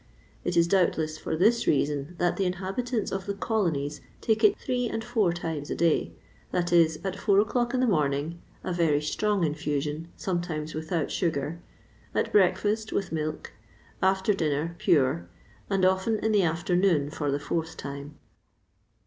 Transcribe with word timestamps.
It 0.43 0.57
is 0.57 0.67
doubtless 0.67 1.19
for 1.19 1.35
this 1.35 1.67
reason 1.67 2.15
that 2.17 2.35
the 2.35 2.45
inhabitants 2.45 3.11
of 3.11 3.27
the 3.27 3.35
colonies 3.35 4.01
take 4.19 4.43
it 4.43 4.57
three 4.57 4.89
and 4.89 5.03
four 5.03 5.31
times 5.31 5.69
a 5.69 5.75
day 5.75 6.11
that 6.49 6.73
is, 6.73 6.97
at 7.03 7.15
four 7.15 7.39
o'clock 7.39 7.75
in 7.75 7.81
the 7.81 7.85
morning, 7.85 8.41
a 8.63 8.73
very 8.73 8.99
strong 8.99 9.43
infusion, 9.43 10.07
sometimes 10.17 10.73
without 10.73 11.11
sugar; 11.11 11.61
at 12.15 12.31
breakfast, 12.31 12.91
with 12.91 13.11
milk; 13.11 13.53
after 14.01 14.33
dinner, 14.33 14.73
pure; 14.79 15.29
and 15.69 15.85
often 15.85 16.17
in 16.25 16.31
the 16.31 16.41
afternoon, 16.41 17.11
for 17.11 17.29
the 17.29 17.37
fourth 17.37 17.77
time." 17.77 18.17